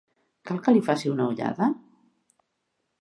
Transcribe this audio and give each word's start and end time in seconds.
Cal 0.51 0.61
que 0.67 0.73
li 0.77 0.81
faci 0.87 1.11
una 1.13 1.27
ullada? 1.33 1.69